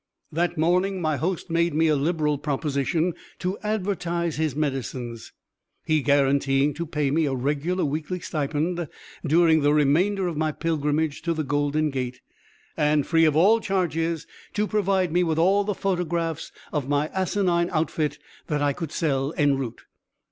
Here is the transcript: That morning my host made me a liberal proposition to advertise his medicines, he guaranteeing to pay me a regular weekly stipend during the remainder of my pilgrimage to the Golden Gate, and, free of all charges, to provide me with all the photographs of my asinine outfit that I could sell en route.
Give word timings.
That 0.31 0.57
morning 0.57 0.99
my 0.99 1.17
host 1.17 1.51
made 1.51 1.75
me 1.75 1.87
a 1.87 1.95
liberal 1.95 2.39
proposition 2.39 3.13
to 3.37 3.59
advertise 3.59 4.37
his 4.37 4.55
medicines, 4.55 5.31
he 5.85 6.01
guaranteeing 6.01 6.73
to 6.73 6.87
pay 6.87 7.11
me 7.11 7.27
a 7.27 7.35
regular 7.35 7.85
weekly 7.85 8.19
stipend 8.19 8.87
during 9.23 9.61
the 9.61 9.75
remainder 9.75 10.27
of 10.27 10.35
my 10.35 10.53
pilgrimage 10.53 11.21
to 11.21 11.35
the 11.35 11.43
Golden 11.43 11.91
Gate, 11.91 12.19
and, 12.75 13.05
free 13.05 13.25
of 13.25 13.35
all 13.35 13.59
charges, 13.59 14.25
to 14.55 14.65
provide 14.65 15.11
me 15.13 15.21
with 15.23 15.37
all 15.37 15.63
the 15.63 15.75
photographs 15.75 16.51
of 16.73 16.89
my 16.89 17.09
asinine 17.09 17.69
outfit 17.71 18.17
that 18.47 18.59
I 18.63 18.73
could 18.73 18.91
sell 18.91 19.35
en 19.37 19.55
route. 19.55 19.83